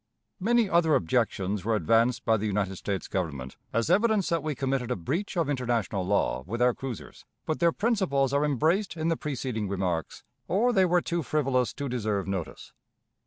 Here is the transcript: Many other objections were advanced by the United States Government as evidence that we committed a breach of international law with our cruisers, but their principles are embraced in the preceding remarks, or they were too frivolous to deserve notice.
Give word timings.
Many 0.39 0.67
other 0.67 0.95
objections 0.95 1.63
were 1.63 1.75
advanced 1.75 2.25
by 2.25 2.35
the 2.37 2.47
United 2.47 2.77
States 2.77 3.07
Government 3.07 3.55
as 3.71 3.91
evidence 3.91 4.29
that 4.29 4.41
we 4.41 4.55
committed 4.55 4.89
a 4.89 4.95
breach 4.95 5.37
of 5.37 5.47
international 5.47 6.03
law 6.03 6.43
with 6.47 6.59
our 6.59 6.73
cruisers, 6.73 7.23
but 7.45 7.59
their 7.59 7.71
principles 7.71 8.33
are 8.33 8.43
embraced 8.43 8.97
in 8.97 9.09
the 9.09 9.15
preceding 9.15 9.67
remarks, 9.69 10.23
or 10.47 10.73
they 10.73 10.85
were 10.85 11.01
too 11.01 11.21
frivolous 11.21 11.71
to 11.75 11.87
deserve 11.87 12.27
notice. 12.27 12.73